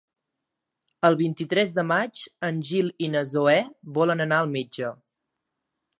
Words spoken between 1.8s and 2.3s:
maig